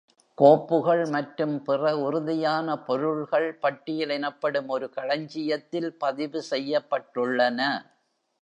கோப்புகள் 0.37 1.09
மற்றும் 1.09 1.53
பிற 1.63 1.91
உறுதியான 1.97 2.77
பொருள்கள் 2.79 3.57
பட்டியல் 3.59 4.09
எனப்படும் 4.09 4.67
ஒரு 4.67 4.89
களஞ்சியத்தில் 4.89 5.91
பதிவு 5.97 6.41
செய்யப்பட்டுள்ளன. 6.51 7.59